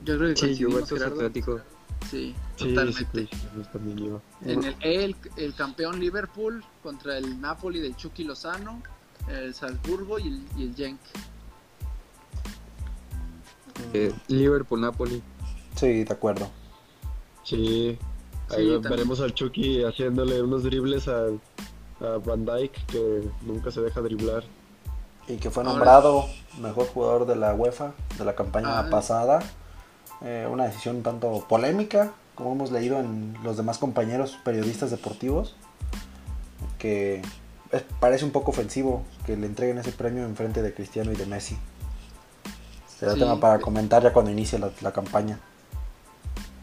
[0.06, 1.16] Yo creo que Sí, Juventus Gerardo.
[1.16, 1.60] Atlético.
[2.10, 3.06] Sí, Sí, totalmente.
[3.14, 4.22] sí, sí, también yo.
[4.46, 8.82] En el E, el, el campeón Liverpool contra el Napoli del Chucky Lozano,
[9.30, 11.00] el Salzburgo y el, y el Genk.
[13.94, 15.22] Eh, Liverpool, Napoli.
[15.76, 16.50] Sí, de acuerdo.
[17.44, 17.98] Sí,
[18.50, 21.26] ahí veremos al Chucky haciéndole unos dribles a,
[22.02, 24.44] a Van Dyke que nunca se deja driblar.
[25.28, 26.26] Y que fue Ahora- nombrado
[26.62, 28.90] mejor jugador de la UEFA de la campaña Ah.
[28.90, 29.40] pasada.
[29.42, 29.46] Eh,
[30.22, 35.56] una decisión un tanto polémica, como hemos leído en los demás compañeros periodistas deportivos.
[36.80, 37.22] Que
[37.72, 41.16] es- parece un poco ofensivo que le entreguen ese premio en frente de Cristiano y
[41.16, 41.58] de Messi.
[43.00, 43.20] Será Sí.
[43.20, 45.40] tema para comentar ya cuando inicie la, la campaña.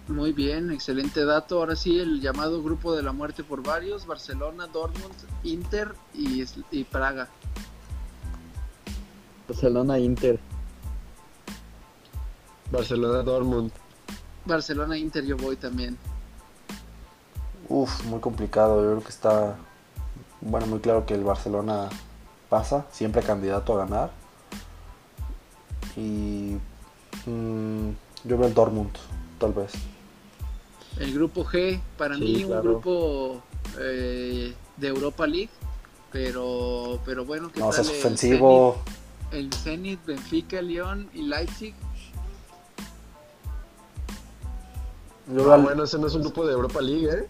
[0.08, 1.58] Muy bien, excelente dato.
[1.58, 5.14] Ahora sí, el llamado grupo de la muerte por varios, Barcelona, Dortmund,
[5.44, 7.28] Inter y, y Praga.
[9.48, 10.38] Barcelona, Inter.
[12.70, 13.70] Barcelona Dortmund.
[14.44, 15.96] Barcelona, Inter yo voy también.
[17.68, 18.82] Uf, muy complicado.
[18.82, 19.56] Yo creo que está,
[20.40, 21.88] bueno, muy claro que el Barcelona
[22.48, 24.10] pasa, siempre candidato a ganar.
[25.96, 26.56] Y
[27.26, 27.88] mm,
[28.24, 28.90] yo veo el Dortmund,
[29.38, 29.72] tal vez.
[30.98, 32.60] El grupo G, para Sí, mí claro.
[32.60, 33.42] un grupo
[33.80, 35.50] eh, de Europa League,
[36.12, 38.76] pero, pero bueno, ¿qué No tal el ofensivo.
[39.32, 41.74] El Zenit, Benfica, León y Leipzig?
[45.28, 47.28] Yo Ah, al- bueno, ese no es un grupo de Europa League, ¿eh?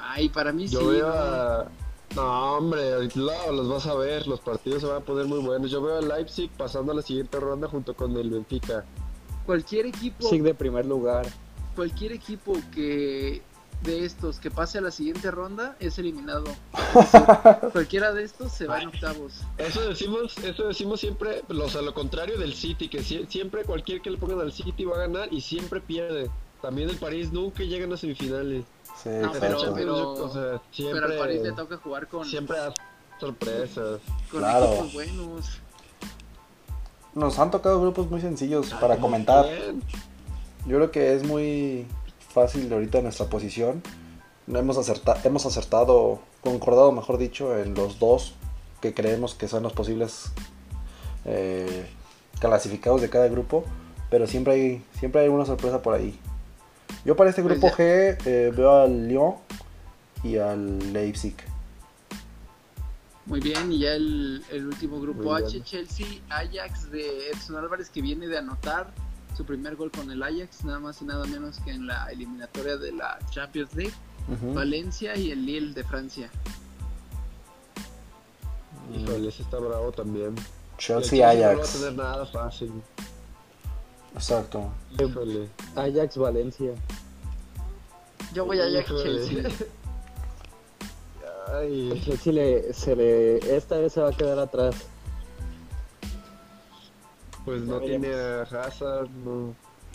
[0.00, 0.86] Ay, para mí Yo sí.
[0.86, 1.14] veo ¿no?
[1.14, 1.66] a...
[2.14, 5.40] No, hombre, ahorita lo- los vas a ver, los partidos se van a poner muy
[5.40, 5.70] buenos.
[5.70, 8.84] Yo veo a Leipzig pasando a la siguiente ronda junto con el Benfica.
[9.46, 11.26] Cualquier equipo, Sig de primer lugar.
[11.74, 13.42] cualquier equipo que
[13.82, 16.44] de estos que pase a la siguiente ronda es eliminado.
[16.94, 17.20] Es decir,
[17.72, 19.32] cualquiera de estos se va en octavos.
[19.58, 24.00] Eso decimos, eso decimos siempre, o sea, lo contrario del City, que sie- siempre cualquier
[24.00, 26.30] que le pongan al City va a ganar y siempre pierde.
[26.64, 28.64] También el París nunca llega a las semifinales.
[29.02, 29.64] Sí, No, pero- la exacto.
[29.66, 32.72] Champions, yo- o sea, siempre, Pero al París le toca jugar con, siempre da
[33.20, 34.00] sorpresas.
[34.30, 34.64] con Claro.
[34.72, 35.58] equipos buenos.
[37.14, 39.44] Nos han tocado grupos muy sencillos para comentar.
[39.44, 39.82] Bien.
[40.66, 41.86] Yo creo que es muy
[42.32, 43.82] fácil ahorita nuestra posición.
[44.46, 48.32] No hemos, acerta- hemos acertado, concordado mejor dicho, en los dos
[48.80, 50.32] que creemos que son los posibles
[51.26, 51.86] eh,
[52.40, 53.64] clasificados de cada grupo.
[54.10, 56.18] Pero siempre hay, siempre hay una sorpresa por ahí.
[57.04, 57.74] Yo para este Pues grupo.
[57.76, 59.34] G eh, veo al Lyon
[60.22, 61.34] y al Leipzig.
[63.26, 65.64] Muy bien, y ya el, el último grupo Muy H, bien.
[65.64, 68.90] Chelsea, Ajax de Edson Álvarez que viene de anotar
[69.36, 72.76] su primer gol con el Ajax, nada más y nada menos que en la eliminatoria
[72.76, 73.94] de la Champions League.
[74.54, 76.30] Valencia y el Lille de Francia.
[78.94, 80.34] Híjole, ese está bravo también.
[80.78, 81.72] Chelsea El No va a Ajax.
[81.80, 82.72] tener nada fácil.
[84.14, 84.70] Exacto.
[84.98, 85.48] Híjole.
[85.76, 86.72] Ajax, Valencia.
[88.34, 89.04] Yo voy a Ajax Híjole.
[89.26, 89.66] Chelsea.
[91.54, 94.74] Ay, Chelsea le, se le, esta vez se va a quedar atrás.
[97.44, 99.54] pues no tiene a Hazard, no.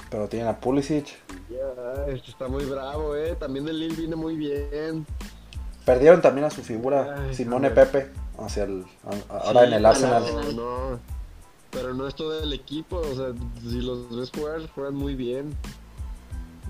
[0.09, 1.07] Pero tienen a Pulisic.
[1.49, 3.35] Ya, este está muy bravo, eh.
[3.39, 5.05] También el Lille viene muy bien.
[5.85, 7.91] Perdieron también a su figura, Ay, Simone joder.
[7.91, 8.85] Pepe, hacia el,
[9.29, 10.23] a- ahora Sí, en el al Arsenal.
[10.23, 10.55] Arsenal.
[10.55, 10.99] No, no.
[11.71, 15.55] Pero no es todo el equipo, o sea, si los ves jugar, juegan muy bien.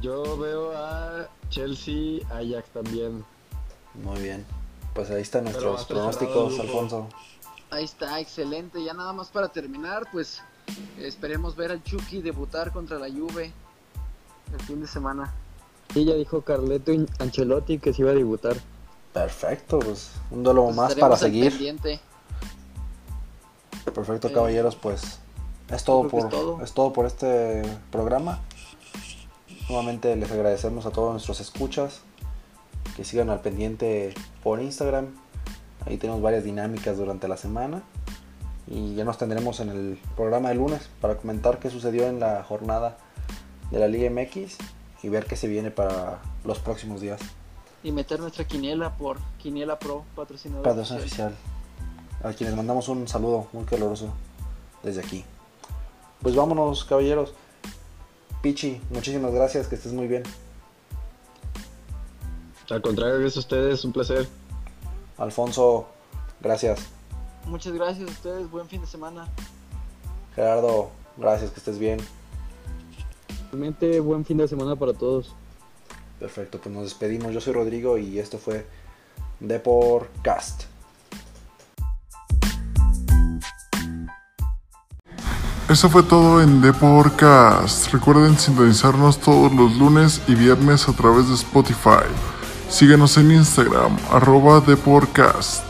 [0.01, 3.23] Yo veo a Chelsea, Ajax también.
[4.03, 4.45] Muy bien.
[4.93, 6.59] Pues ahí están nuestros pronósticos.
[6.59, 7.07] Alfonso.
[7.71, 8.83] Ahí está, excelente.
[8.83, 10.41] Ya nada más para terminar, pues
[10.97, 13.51] esperemos ver al Chucky debutar contra la Juve
[14.53, 15.33] el fin de semana.
[15.95, 18.57] Y ya dijo Carleto Ancelotti que se iba a debutar.
[19.13, 21.51] Perfecto, pues un duelo Pues más para seguir.
[21.51, 21.99] pendiente.
[23.93, 25.19] Perfecto, Eh, caballeros, pues
[25.69, 26.61] es todo por es todo.
[26.63, 28.39] es todo por este programa.
[29.69, 32.01] Nuevamente les agradecemos a todos nuestros escuchas
[32.97, 34.13] que sigan al pendiente
[34.43, 35.07] por Instagram
[35.85, 37.81] Ahí tenemos varias dinámicas durante la semana.
[38.67, 42.43] Y ya nos tendremos en el programa de lunes para comentar qué sucedió en la
[42.43, 42.97] jornada
[43.71, 44.57] de la Liga MX
[45.01, 47.19] y ver qué se viene para los próximos días.
[47.81, 50.63] Y meter nuestra quiniela por Quiniela Pro, patrocinador.
[50.63, 51.35] Patrocinador oficial.
[52.23, 54.13] A quienes mandamos un saludo muy caluroso
[54.83, 55.23] desde aquí.
[56.21, 57.33] Pues vámonos, caballeros.
[58.41, 60.23] Pichi, muchísimas gracias, que estés muy bien.
[62.69, 64.27] Al contrario, gracias a ustedes, un placer.
[65.17, 65.87] Alfonso,
[66.39, 66.87] gracias.
[67.45, 69.27] Muchas gracias a ustedes, buen fin de semana.
[70.35, 71.99] Gerardo, gracias, que estés bien.
[73.51, 75.35] Realmente buen fin de semana para todos.
[76.19, 77.33] Perfecto, pues nos despedimos.
[77.33, 78.65] Yo soy Rodrigo y esto fue
[79.39, 80.63] Deporcast.
[85.69, 87.93] Eso fue todo en Deporcast.
[87.93, 92.09] Recuerden sintonizarnos todos los lunes y viernes a través de Spotify.
[92.69, 95.68] Síguenos en Instagram, arroba Deporcast.